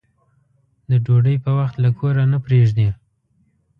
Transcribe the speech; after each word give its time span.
د 0.89 0.91
ډوډۍ 1.05 1.35
په 1.43 1.51
وخت 1.59 1.75
له 1.83 1.89
کوره 1.97 2.23
نه 2.31 2.37
پرېږدي. 2.45 2.87